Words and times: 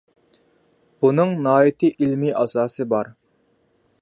بۇنىڭ 1.05 1.35
ناھايىتى 1.49 1.93
ئىلمىي 2.01 2.35
ئاساسى 2.41 2.91
بار. 2.97 3.17